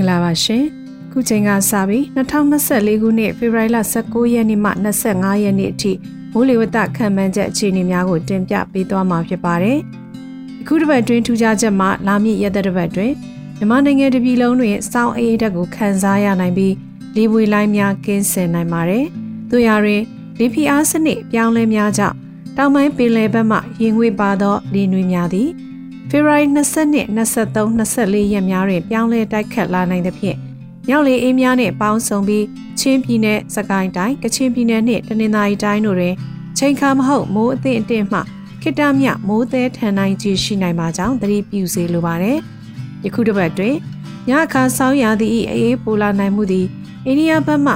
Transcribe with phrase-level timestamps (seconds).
[0.00, 0.64] င်္ဂလာပါရှင်
[1.12, 4.70] ခုချိန်ကစပြီး2024ခုနှစ်ဖေဖော်ဝါရီလ19ရက်နေ့မှ
[5.06, 5.92] 25ရက်နေ့အထိ
[6.32, 9.78] မိုးလေဝသခန့်မှန်းချက်အခြေအနေများကိုတင်ပြပေးသွားမှာဖြစ်ပါတယ်
[10.60, 13.12] အခုတစ်ပတ်တွင်ထူးခြားချက်မှာလာမည့်ရက်သက်တစ်ပတ်တွင်
[13.58, 16.74] မြန်မာနိုင်ငံတပြည်လုံးတွင်စောင်းအေးဓာတ်ကိုခန်းစားရနိုင်ပြီး
[17.16, 19.04] လေပွေလိုင်းများကင်းစင်နိုင်ပါတယ်။
[19.50, 20.02] တို့ရတွင်
[20.38, 22.16] လေဖိအားစနစ်ပြောင်းလဲများကြောင့်
[22.56, 25.48] တောင်ပိုင်းပင်လယ်ဘက်မှရင်ငွေပါသောလေနွေများသည်
[26.10, 30.36] ဖေဖော်ဝါရီ22 23 24ရက်များတွင်ပြောင်းလဲတိုက်ခတ်လာနိုင်သဖြင့်
[30.88, 32.44] မြောက်လေအေးများနှင့်ပေါင်းစုံပြီး
[32.80, 36.14] ချင်းပြည်နယ်စကိုင်းတိုင်းကချင်ပြည်နယ်နှင့်တနင်္သာရီတိုင်းတို့တွင်
[36.58, 38.20] ချိန်ခါမဟုတ်မိုးအသင့်အင့်မှ
[38.62, 42.38] ခိတမြမိုးသည်ထန်နိုင်ခြင်းရှိနိုင်ပါကြောင်းသတိပြုစေလိုပါတယ်။
[43.04, 43.74] ယခုတစ်ပတ်တွင်
[44.28, 46.66] ညအခါဆောင်းရာသီ၏အေးပိုလာနိုင်မှုသည်
[47.06, 47.74] အိန္ဒိယဘက်မှ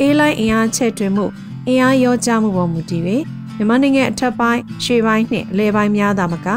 [0.00, 1.26] အေးလိုက်အင်အားချက်တွင်မှု
[1.66, 3.02] အင်အားရောကြမှုပေါ်မူတည်၍
[3.56, 6.48] မြန်မာနိုင်ငံအထက်ပိုင်းရှေ့ပိုင်းနှင့်အလဲပိုင်းများသာမက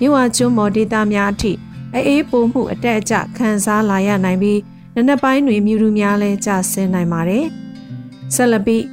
[0.00, 1.52] မြို့ဝကျွန်းမော်ဒေတာများအထိ
[1.94, 4.60] အေးပိုမှုအတက်အကျခံစားလာရနိုင်ပြီး
[4.94, 7.44] နနက်ပိုင်းတွင်မြူတူများလည်းကျဆင်းနိုင်ပါတယ်။
[8.34, 8.84] ဆက်လက်ပြီး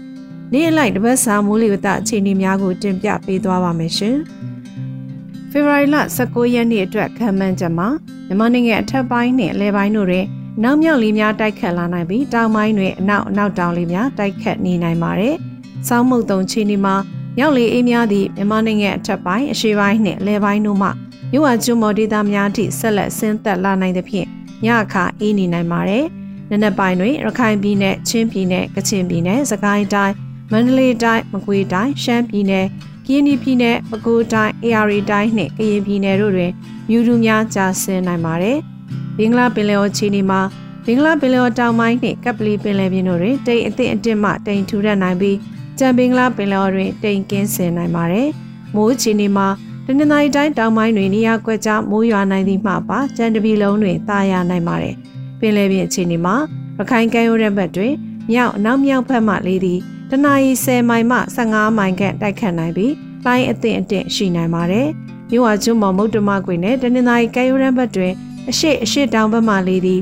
[0.54, 4.16] နေ့အလိုက်တပတ်စာမိုးလေဝသအခြေအနေများကိုတင်ပြပေးသွားပါမယ်ရှင်။
[5.52, 7.88] ဖေဖော်ဝါရီလ19ရက်နေ့အတွက်ခံမှန်းချက်မှာ
[8.28, 10.26] မြန်မာနိုင်ငံအထက်ပိုင်းနှင့်အလဲပိုင်းတို့တွင်
[10.64, 15.36] နောက်မြောက်လေးများတိုက်ခတ်လာနိုင်ပြီးတောင်ပိုင်းတွင်အနောက်အနောက်တောင်လေးများတိုက်ခတ်နေနိုင်ပါတယ်။
[15.88, 16.96] စောင်းမုတ်တုံချီနီမှာ
[17.42, 20.90] ရောက်လေအေးများသည့်မြန်မာနိုင်ငံအထက်ပိုင်းအရှေ့ပိုင်းနှင့်အလဲပိုင်းတို့မှ
[21.32, 24.28] မြို့ဝကျွန်းမော်ဒေသများထိဆက်လက်ဆင်းသက်လာနိုင်သဖြင့်
[24.66, 26.06] ညအခါအေးနေနိုင်ပါတယ်။
[26.52, 30.16] နနက်ပိုင်းတွင်ရခိုင်ပြည်နယ်ချင်းပြည်နယ်ကချင်ပြည်နယ်စကိုင်းတိုင်း
[30.52, 32.66] မန္တလေးတိုင်းမကွေးတိုင်းရှမ်းပြည်နယ်
[33.06, 36.52] ကရင်ပြည်နယ်ပဲခူးတိုင်းအေရီတိုင်းနှင့်ကရင်ပြည်နယ်တို့တွင်
[36.90, 38.58] မြူတူများကြာဆင်းနိုင်ပါတယ်။
[39.18, 40.42] ဘင်္ဂလားပင်လယ်အော်ချီနီမှာ
[40.86, 45.38] ဘင်္ဂလားပင်လယ်အော်တောင်ပိုင်းနှင့်ကပ်ပလီပင်လယ်ပြင်တို့တွင်တိမ်အသင့်အတစ်မှတိမ်ထူထပ်နိုင်ပြီး
[45.80, 48.28] ကြံဘင်္ဂလားပင်လယ်အော်တွင်တိမ်ကင်းဆင်နိုင်ပါတယ်။
[48.76, 49.48] မိုးချီနီမှာ
[49.86, 54.96] တနင်္သာရီတိုင်းတောင်ပိုင်းတွင်နေရာကွက်ကြားမိုးရွာနိုင်သည့်မှပါကြံတပီလုံးတွင်တာယာနိုင်ပါတယ်။
[55.40, 56.36] ပင်လယ်ပြင်အခြေအနေမှာ
[56.78, 57.94] ရခိုင်ကမ်းရိုးတန်းဘက်တွင်
[58.32, 62.94] မြောက်နောက်မြောက်ဘက်မှလေးသည်တနအီ10မိုင်မှ15မိုင်ခန့်တိုက်ခတ်နိုင်ပြီး
[63.26, 64.88] လိုင်းအသင့်အင့်ရှိနိုင်ပါတယ်။
[65.32, 68.14] မြို့ဝကျွန်းမော်မုတ်တမကွေနဲ့တနင်္သာရီကမ်းရိုးတန်းဘက်တွင်
[68.50, 70.02] အရှိအရှိတောင်ဘက်မှလေးသည်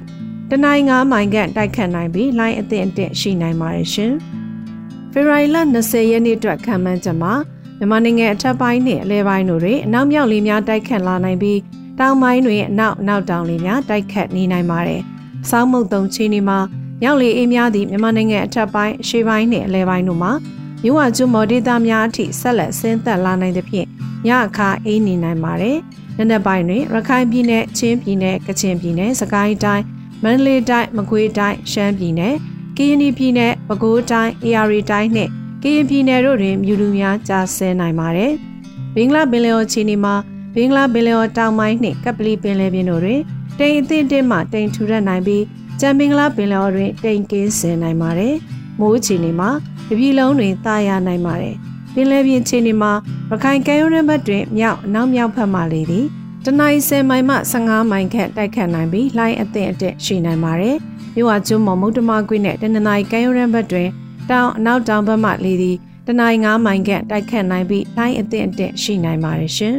[0.50, 4.14] တနင်္ဂနွေမိုင်ခန့်တိုက်ခတ်နိုင်ပြီးလိုင်းအသင့်အင့်ရှိနိုင်ပါတယ်ရှင်။
[5.14, 7.34] ဖေဖော်ဝါရီလ20ရက်နေ့အတွက်ခံမှန်းချက်မှာ
[7.78, 11.60] မြန်မာနိုင်ငံအထက်ပိုင်းနှင့်အလဲပိုင်းတို့တွင်အနောက်မြောက်လေများတိုက်ခတ်လာနိုင်ပြီး
[12.00, 15.02] တောင်ပိုင်းတွင်အနောက်အနောက်တောင်လေများတိုက်ခတ်နေနိုင်ပါတယ်။
[15.50, 16.60] စောင်းမုတ်တုံချင်းဒီမှာ
[17.02, 20.32] မြောက်လေအေးများသည့်မြန်မာနိုင်ငံအထက်ပိုင်းအရှေ့ပိုင်းနှင့်အလဲပိုင်းတို့မှာ
[20.84, 23.88] မြို့ဝကျွန်းမော်ဒေသများအထိဆက်လက်ဆင်းသက်လာနိုင်သဖြင့်
[24.28, 25.78] ညအခါအေးနေနိုင်ပါတယ်။
[26.18, 29.84] နံနက်ပိုင်းတွင်ရခိုင်ပြည်နယ်၊ချင်းပြည်နယ်၊ကချင်ပြည်နယ်၊စကိုင်းတိုင်း၊
[30.24, 32.34] မန္တလေးတိုင်း၊မကွေးတိုင်း၊ရှမ်းပြည်နယ်၊
[32.78, 35.32] ကရင်ပြည်နယ်၊ ပဲခူးတိုင်း၊အေရီတိုင်းနှင့်
[35.64, 38.32] ကရင်ပြည်နယ်တို့တွင်မြူလူများကြာဆင်းနိုင်ပါတယ်။
[38.96, 40.16] ဘင်္ဂလားပင်လယ်အော်ချီနီမှာ
[40.56, 43.22] ဘင်္ဂလားပင်လယ်အော်တောင်ပိုင်းနှင့်ကပလီပင်လယ်ပြင်တို့တွင်
[43.60, 45.44] တိမ်အသင့်အင့်မှတိမ်ထူထပ်နိုင်ပြီး
[45.80, 48.34] ကြံမင်္ဂလာပင်လယ်အော်တွင်တိမ်ကင်းဆင်နိုင်ပါတယ်။
[48.80, 49.50] မိုးချီနီမှာ
[49.88, 51.56] တပြည်လုံးတွင်သာယာနိုင်ပါတယ်။
[51.94, 52.92] ပင်လယ်ပြင်ချီနီမှာ
[53.30, 56.06] ရခိုင်ကမ်းရိုးတန်းဘက်တွင်မြောက်နောက်မြောက်ဘက်မှလေသည်
[56.46, 60.78] တနိုင်း10မိုင်မှ15မိုင်ခန့်တိုက်ခတ်နိုင်ပြီးလိုင်းအသင့်အင့်ရှိနိုင်ပါတယ်။
[61.16, 63.90] မြို့ဝကျွန်းမော်မုတ်တမကွေးနဲ့တနင်္သာရီကမ်းရိုးတန်းဘက်တွင်
[64.30, 65.78] တောင်အနောက်တောင်ဘက်မှလေသည်
[66.08, 69.78] တနိုင်း9မိုင်ခန့်တိုက်ခတ်နိုင်ပြီးလိုင်းအသင့်အင့်ရှိနိုင်ပါတယ်ရှင်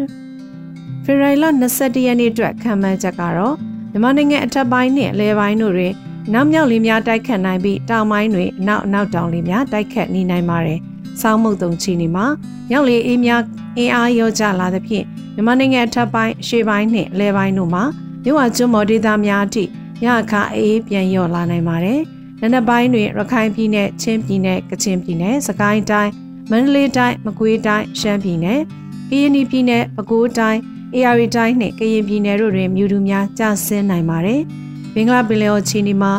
[1.05, 3.55] ။ဖေရိုင်လာ21ရက်နေ့အတွက်ခံမှန်းချက်ကတော့
[3.91, 5.93] မြန်မာနိုင်ငံအထက်ပိုင်းနှင့်အလဲပိုင်းတို့တွင်
[6.33, 10.79] နောက်မြောက်လေများတိုက်ခတ်နိုင်ပြီးတောင်ပိုင်းတွင်အနောက်အနောက်တောင်လေများတိုက်ခတ်နေနိုင်ပါတယ်။
[11.23, 12.27] ဆောင်းမုတ်တုံချီနေမှာ
[12.71, 13.43] မြောက်လေအေးများ
[13.79, 15.05] အင်အားရောကြလာသဖြင့်
[15.35, 17.85] မြန်မာနိုင်ငံအထက်ပိုင်းအရှေ့ပိုင်းနှင့်အလဲပိုင်းတို့မှာ
[18.25, 19.65] မြို့ဝကျွန်းမော်ဒေသများအထိ
[20.03, 22.01] ညအခါအေးပြန်လျော့လာနိုင်ပါတယ်။
[22.41, 26.11] နနက်ပိုင်းတွင်ရခိုင်ပြည်နယ်၊ချင်းပြည်နယ်၊ကချင်ပြည်နယ်၊စကိုင်းတိုင်း၊
[26.51, 28.59] မန္တလေးတိုင်း၊မကွေးတိုင်း၊ရှမ်းပြည်နယ်၊
[29.11, 30.61] ကရင်ပြည်နယ်၊ပဲခူးတိုင်း၊
[30.95, 34.41] အေရီတိုင်းနှင့်ကရင်ပြည်နယ်တို့တွင်မြူတူများကျဆင်းနိုင်ပါတယ်။
[34.95, 36.13] ဘင်္ဂလားပင်လယ်အော်ချီနီမှာ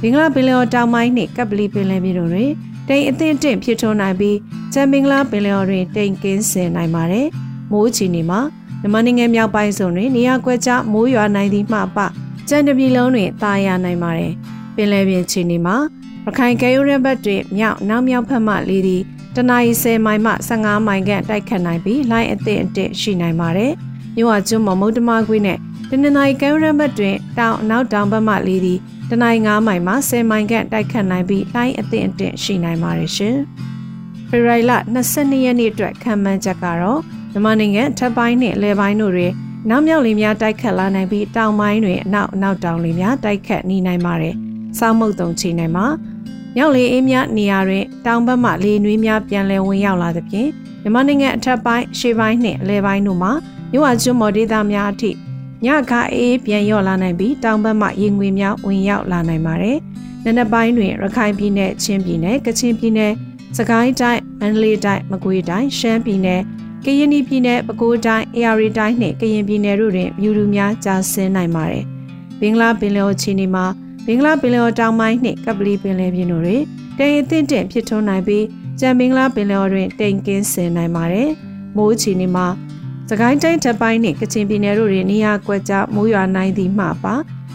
[0.00, 2.50] ဘင်္ဂလားပင်လယ်အော်တောင်ပိုင်းနှင့်ကပ်ပလီပင်လယ်ပြင်တို့တွင်
[2.88, 4.36] တိမ်အသင့်တင့်ဖြစ်ထွန်းနိုင်ပြီး
[4.72, 7.26] ချမ်ဘင်္ဂလားပင်လယ်အော်တွင်တိမ်ကင်းဆင်နိုင်ပါတယ်။
[7.72, 8.40] မိုးချီနီမှာ
[8.80, 11.98] မြန်မာနိုင်ငံမြောက်ပိုင်းစုံတွင်နေရာကွက်ကြားမိုးရွာနိုင်သည့်မှပ
[12.48, 14.32] ကြံတပြည်လုံးတွင်တာယာနိုင်ပါတယ်။
[14.76, 15.76] ပင်လယ်ပြင်ချီနီမှာ
[16.24, 19.02] ရခိုင်ကဲရိုးရဘတ်တွင်မြောက်နောက်မြောက်ဖက်မှလေသည်
[19.36, 23.72] တနအီ10မိုင်မှ15မိုင်ခန့်တိုက်ခတ်နိုင်ပြီးလိုင်းအသင့်အင့်ရှိနိုင်ပါတယ်။
[24.16, 25.58] မြို့ဝကျွန်းမမုတ်တမကွေးနဲ့
[25.90, 28.78] တနင်္သာရီကဲရိုးရဘတ်တွင်တောင်နောက်တောင်ဘက်မှလေသည်
[29.10, 33.36] တနင်္ဂနွေ9မိုင်မှ10မိုင်ခန့်တိုက်ခတ်နိုင်ပြီးလိုင်းအသင့်အင့်ရှိနိုင်ပါတယ်ရှင်။
[34.28, 34.72] ဖေရိုင်လ
[35.08, 37.00] 22ရက်နေ့အတွက်ခံမှန်းချက်ကတော့
[37.32, 39.32] မြန်မာနိုင်ငံထပ်ပိုင်းနဲ့လယ်ပိုင်းတို့တွင်
[39.70, 44.34] နောက်မြောက်လေများတိုက်ခတ်လာနိုင်ပြီးတောင်ပိုင်းတွင်အနောက်အနောက်တောင်လေများတိုက်ခတ်နေနိုင်ပါတယ်။
[44.78, 45.86] စောင်းမုတ်တုံချီနိုင်မှာ
[46.56, 50.48] မြောက်လေအေးများနေရာတွင်တောင်ဘက်မှလေနွေးများပြန်လည်ဝင်ရောက်လာသဖြင့်
[50.82, 53.32] မြန်မာနိုင်ငံအထက်ပိုင်းရှေ့ပိုင်းနှင့်အလယ်ပိုင်းတို့မှာ
[53.70, 55.14] မြို့ဝကျွန်းမော်ဒေသများအထိည
[55.66, 59.78] ညခအေးပြန်ရော့လာနိုင်ပြီးတောင်ဘက်မှရေငွေများဝင်ရောက်လာနိုင်ပါတယ်။
[60.24, 63.12] နနက်ပိုင်းတွင်ရခိုင်ပြည်နယ်ချင်းပြည်နယ်ကချင်ပြည်နယ်
[63.56, 66.42] စကိုင်းတိုင်းမန္တလေးတိုင်းမကွေးတိုင်းရှမ်းပြည်နယ်
[66.84, 71.84] ကရင်ပြည်နယ်ပဲခူးတိုင်းအေရီတိုင်းနှင့်ကရင်ပြည်နယ်တို့တွင်မြူတူများကြာဆင်းနိုင်ပါတယ်။
[72.40, 73.64] ဘင်္ဂလားပင်လယ်ချီနီမှာ
[74.06, 76.62] ဘင်္ဂလားပင်လယ်တောင်ပိုင်းနှင့်ကပလီပင်လယ်ပြင်တို့တွင်
[76.98, 78.44] တိမ်အသင့်တင့်ဖြစ်ထွန်းနိုင်ပြီး
[78.80, 81.28] ကြံမင်္ဂလာပင်လယ်တွင်တိမ်ကင်းဆင်နိုင်ပါတယ်။
[81.76, 82.46] မိုးချီနီမှာ
[83.08, 87.14] စကိုင်းတိုင်းတပ်ပိုင်းနှင့်ကချင်ပြည်နယ်တို့တွင်နေရာကွက်ကြားမိုးရွာနိုင်သည်မှပါ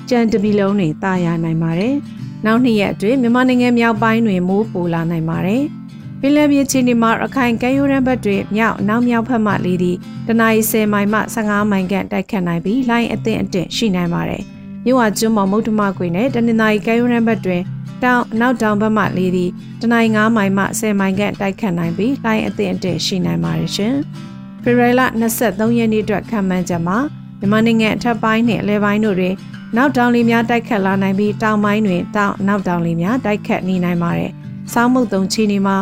[0.09, 1.95] ကြံတပီလုံးတွင်တာယာနိုင်ပါတယ်။
[2.45, 5.63] နောက်နှစ်ရက်အတွင်းမြန်မာနိုင်ငံမြောက်ပိုင်းတွင်မိုးပိုလာနိုင်ပါတယ်။
[6.21, 14.43] ပင်လယ်ပြင်ချီနီမှာရခိုင်ကမ်းရိုးတန်းဘက်တွင်မြောက်နောက်မြောက်ဘက်မှလေသည့်တနအီ10မိုင်မှ15မိုင်ခန့်တိုက်ခတ်နိုင်ပြီးလိုင်းအသင့်အတင့်ရှိနိုင်ပါတယ်။
[14.85, 17.61] မြို့ဝကျွန်းပေါ်မုတ်တမကွေနဲ့တနင်္သာရီကမ်းရိုးတန်းဘက်တွင်
[18.03, 19.51] တောင်နောက်တောင်ဘက်မှလေသည့်
[19.81, 23.95] တနင်္ဂနွေ9မိုင်မှ10မိုင်ခန့်တိုက်ခတ်နိုင်ပြီးလိုင်းအသင့်အတင့်ရှိနိုင်ပါတယ်ရှင်။
[24.63, 25.01] ဖေဖော်ဝါရီလ
[25.39, 26.97] 23ရက်နေ့အတွက်ခံမှန်းချက်မှာ
[27.39, 29.35] မြန်မာနိုင်ငံအထက်ပိုင်းနဲ့အလဲပိုင်းတို့တွင်
[29.77, 34.31] နောက်တောင်လေများတိုက်ခတ်လာနိုင်ပြီးတောင်ပိုင်းတွင်တောင်နောက်တောင်လေများတိုက်ခတ်နေနိုင်ပါတယ်။
[34.73, 35.77] စောင်းမုတ်တုံချီနေမှာ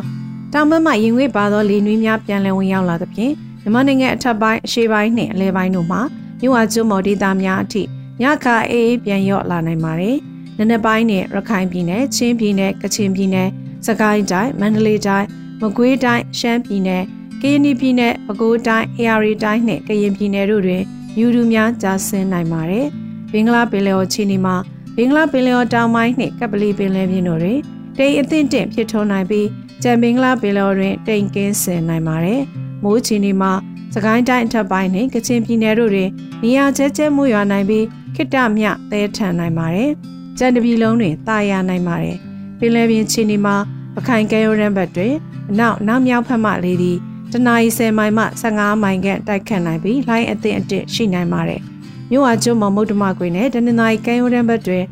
[0.53, 6.01] တောင်ဘက်မှရင်ငွေ့ပါသောလေနွေးများပြန်လည်ဝင်ရောက်လာသဖြင့်မြန်မာနိုင်ငံအထက်ပိုင်းအရှေ့ပိုင်းနှင့်အလဲပိုင်းတို့မှာ
[6.41, 7.83] မြို့ဝကျွန်းမော်ဒေသများအထိ
[8.21, 10.17] ညခါအေးပြန်ရော့လာနိုင်ပါတယ်။
[10.57, 13.47] နနက်ပိုင်းနဲ့ရခိုင်ပြည်နယ်၊ချင်းပြည်နယ်၊ကချင်ပြည်နယ်၊
[13.88, 15.27] စကိုင်းတိုင်း၊မန္တလေးတိုင်း၊
[15.61, 17.03] မကွေးတိုင်း၊ရှမ်းပြည်နယ်၊
[17.41, 20.83] ကရင်ပြည်နယ်ပဲခူးတိုင်းအေရီတိုင်းနှင့်ကရင်ပြည်နယ်တို့တွင်
[21.17, 22.85] မြူတူများကြာဆင်းနိုင်ပါတယ်။
[23.31, 24.55] ဘင်္ဂလားပင်လယ်ော်ချီနီမှာ
[24.95, 27.59] ဘင်္ဂလားပင်လယ်ော်တောင်ပိုင်းနှင့်ကပလီပင်လယ်ပြင်တို့တွင်
[27.97, 29.47] တိမ်အသင့်တင့်ဖြစ်ထွန်းနိုင်ပြီး
[29.83, 32.41] ကြံဘင်္ဂလားပင်လယ်ော်တွင်တိမ်ကင်းဆင်နိုင်ပါတယ်။
[32.83, 33.51] မိုးချီနီမှာ
[33.94, 36.09] စကိုင်းတိုင်းအထက်ပိုင်းနှင့်ကချင်ပြည်နယ်တို့တွင်
[36.44, 37.85] နေရာကျဲကျဲမိုးရွာနိုင်ပြီး
[38.15, 39.91] ခိတ္တမြသဲထန်နိုင်ပါတယ်။
[40.38, 42.18] ကြံတပြည်လုံးတွင်တာယာနိုင်ပါတယ်။
[42.59, 43.56] ပင်လယ်ပြင်ချီနီမှာ
[43.95, 45.13] ပခိုင်ကဲရိုးရန်ဘတ်တွင်
[45.50, 46.97] အနောက်နောက်မြောက်ဖက်မှလေသည်
[47.31, 51.62] တနအီ10မိုင်မှ15မိုင်ခန့်တိုက်ခတ်နိုင်ပြီးလိုင်းအသင့်အတင့်ရှိနိုင်ပါတယ်။
[52.12, 54.83] မြို့ဝကျွန်းမမုတ်တမကွေနဲ့တနင်္သာရီကမ်းရိုးတန်းဘက်တွင်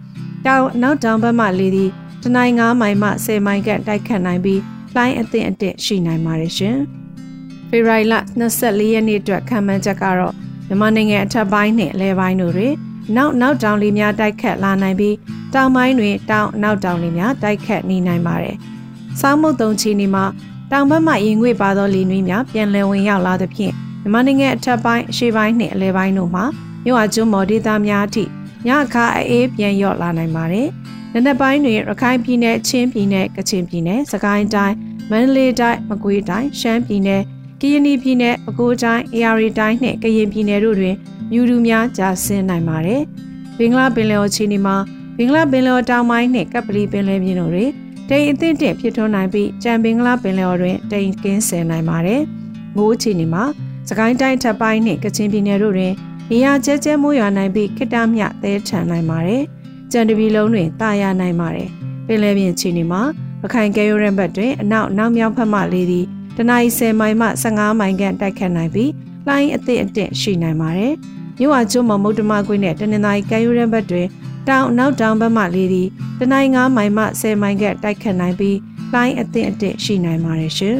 [0.46, 1.90] တောင်နောက်တောင်ဘက်မှလေသည်
[2.24, 4.62] တနိုင်း9မိုင်မှ10မိုင်ခန့်တိုက်ခတ်နိုင်ပြီး
[4.96, 6.78] လိုင်းအသင့်အတင့်ရှိနိုင်ပါတယ်ရှင်။
[7.70, 8.14] ဖေရိုင်လ
[8.54, 10.34] 24ရက်နေ့အတွက်ခံမှန်းချက်ကတော့
[10.68, 12.74] မြန်မာနိုင်ငံအထက်ပိုင်းနဲ့အလဲပိုင်းတို့တွင်
[13.16, 15.16] နောက်နောက်တောင်လေများတိုက်ခတ်လာနိုင်ပြီး
[15.54, 18.56] တောင်ပိုင်းတွင်တောင်နောက်တောင်လေများတိုက်ခတ်နေနိုင်ပါတယ်။
[19.20, 20.26] စောင်းမုတ်တုံချီနီမှာ
[20.72, 26.46] တောင်ဘက်မှရင်ငွေပါသောလေနွေးများပြန်လည်ဝင်ရောက်လာသဖြင့်မြန်မာနိုင်ငံအထက်ပိုင်းအရှေ့ပိုင်းနှင့်အလယ်ပိုင်းတို့မှာ
[26.86, 28.24] မြို့အကျွန်းမော်ဒေသများအထိ
[28.68, 30.68] ညအခါအေးပြန်ရော့လာနိုင်ပါတယ်။
[31.14, 34.76] နံနက်ပိုင်းတွင်ရခိုင်ပြည်နယ်ချင်းပြည်နယ်ကချင်ပြည်နယ်စကိုင်းတိုင်း
[35.12, 37.22] မန္တလေးတိုင်းမကွေးတိုင်းရှမ်းပြည်နယ်
[37.62, 40.96] ကရင်ပြည်နယ်ပဲခူးတိုင်းအေရီတိုင်းနှင့်ကရင်ပြည်နယ်တို့တွင်
[41.32, 43.02] မြူတူများကြာဆင်းနိုင်ပါတယ်။
[43.58, 44.76] ဘင်္ဂလားပင်လယ်အော်ချီနီမှာ
[45.18, 47.72] ဘင်္ဂလားပင်လယ်တောင်ပိုင်းနှင့်ကပလီပင်လယ်ပြင်တို့တွင်
[48.10, 52.22] တိမ်အသင့်တင့်ဖြစ်ထွန်းနိုင်ပြီးကြံပင်ကလာပင်လယ်ော်တွင်တိမ်ကင်းဆယ်နိုင်ပါတယ်။
[52.78, 53.44] မိုးချီနေမှာ
[53.90, 55.94] စကိုင်းတိုင်းထပ်ပိုင်းနှင့်ကချင်ပြည်နယ်တို့တွင်
[56.32, 59.44] နေရာကျဲကျဲမိုးရွာနိုင်ပြီးခိတမြသဲထန်နိုင်ပါတယ်။
[59.92, 61.70] ကြံတပီလုံးတွင်တာယာနိုင်ပါတယ်။
[62.08, 63.02] ပင်လယ်ပြင်ချီနေမှာ
[63.42, 66.06] ရခိုင်ကဲရိုးရန်ဘတ်တွင်အနောက်နောက်မြောက်ဖက်မှလေသည်
[66.38, 68.92] တနအီ10မိုင်မှ15မိုင်ခန့်တိုက်ခတ်နိုင်ပြီး
[69.28, 70.94] လှိုင်းအသင့်အတင့်ရှိနိုင်ပါတယ်။
[71.40, 74.08] မြို့ဝကျွန်းမမုတ်တမကွင်းနဲ့တနင်္သာရီကဲရိုးရန်ဘတ်တွင်
[74.50, 75.88] တောင်နောက်တောင်ဘက်မှလေသည်
[76.20, 78.58] တနိုင်9မိုင်မှ10မိုင်ကတိုက်ခတ်နိုင်ပြီး
[78.94, 80.78] လိုင်းအသင့်အတင့်ရှိနိုင်ပါတယ်ရှင်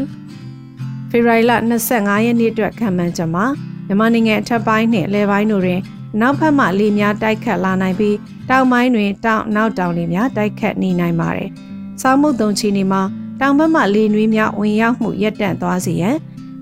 [1.10, 1.52] ။ဖေဖော်ဝါရီလ
[1.90, 3.46] 25ရက်နေ့အတွက်ခံမှန်းချက်မှာ
[3.88, 5.82] မြန်မာနိုင်ငံအထက်ပိုင်းနှင့်အလယ်ပိုင်းတို့တွင်
[6.22, 8.18] နောက်ဘက်မှလေများတိုက်ခတ်လာနိုင်ပြီး
[8.50, 11.50] တောင်ပိုင်းတွင်တောင်နောက်တောင်လေများတိုက်ခတ်နေနိုင်ပါတယ်။
[12.02, 13.02] စောင်းမုတ်တုံချီနေမှာ
[13.42, 16.16] တောင်ဘက်မှလေနွေးများဝင်ရောက်မှုရပ်တန့်သွားစေရန်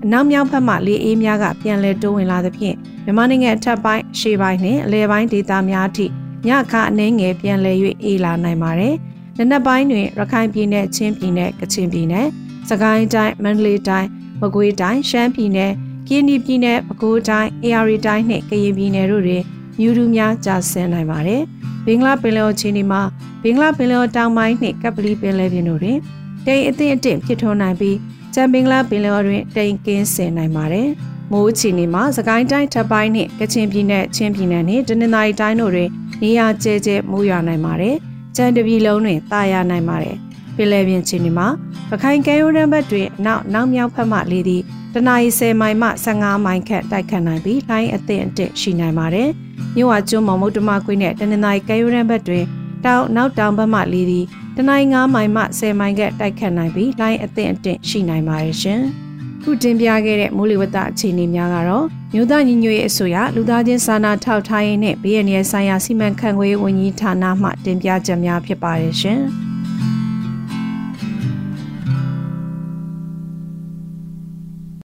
[0.04, 6.06] အနောက်မြောက်ဘက်မှလေအေးများကပြန်လည်တိုးဝင်လာသဖြင့်မြန်မာနိုင်ငံအထက်ပိုင်းအရှေ့ပိုင်းနှင့်အလယ်ပိုင်းဒေသများအထိ
[6.46, 8.94] ညခအနှဲငယ်ပြန်လည်၍အေးလာနိုင်ပါတယ်။
[9.38, 12.26] နနက်ပိုင်းတွင်ရခိုင်ပြည်နယ်ချင်းပြည်နယ်ကချင်ပြည်နယ်
[12.68, 14.08] စကိုင်းတိုင်းမန္တလေးတိုင်း
[14.40, 15.72] မကွေးတိုင်းရှမ်းပြည်နယ်
[16.08, 19.42] ကင်းဒီပြည်နယ်ပဲခူးတိုင်းအေရီတိုင်းနှင့်ကရင်ပြည်နယ်တို့တွင်
[19.78, 21.42] မြူတူများကြာဆင်းနိုင်ပါတယ်။
[21.86, 23.02] ဘင်္ဂလားပင်လယ်ချင်းဒီမှာ
[23.42, 25.98] ဘင်္ဂလားပင်လယ်တောင်ပိုင်းနှင့်ကပလီပင်လယ်ပြင်တို့တွင်
[26.46, 27.96] တိမ်အသင့်အတင့်ဖြစ်ထွန်းနိုင်ပြီး
[28.34, 30.88] ချမ်ဘင်္ဂလားပင်လယ်တွင်တိမ်ကင်းဆင်နိုင်ပါတယ်။
[31.32, 35.90] မိုးချီနေမှာစကိုင်းတိုင်းထပ်ပိုင်းနှင့်ကချင်ပြည်နယ်ချင်းပြည်နယ်နှင့်တနင်္သာရီတိုင်းတို့တွင်
[36.22, 37.94] နေရာကျဲကျဲမိုးရွာနိုင်ပါတယ်။
[38.36, 40.16] ကြံတပြီလုံးတွင်တာယာနိုင်ပါတယ်။
[40.56, 44.62] ပင်လယ်ပြင်ချင်းဒီမှာပ ခိုင်ကဲရိုးတန်းဘက်တွင်နောက်နောက်မြောက်ဖက်မှလေသည်
[44.94, 49.28] တနအီ10မိုင်မှ15မိုင်ခန့်တိုက်ခတ်နိုင်ပြီးလိုင်းအသင့်အတင့်ရှိနိုင်ပါတယ်။
[49.76, 52.44] မြို့ဝကျွန်းမော်မုတ်တမကွင်းနဲ့တနင်္သာရီကဲရိုးတန်းဘက်တွင်
[52.84, 54.24] တောင်နောက်တောင်ဘက်မှလေသည်
[54.56, 58.80] တနင်္ဂနွေ9မိုင်မှ10မိုင်ခန့်တိုက်ခတ်နိုင်ပြီးလိုင်းအသင့်အတင့်ရှိနိုင်ပါတယ်ရှင်။
[59.42, 69.22] ခုတင်ပြခဲ့တဲ့မိုးလေဝသအခြေအနေများကတော့မြို့သားညီညွတ်ရေးအစိုးရလူသားချင်းစာနာထောက်ထားရေးနဲ့ဘေးရန်ရဲ့ဆိုင်ရာစီမံခန့်ခွဲရေးဝန်ကြီးဌာနမှတင်ပြချက်များဖြစ်ပါတယ်ရှင်။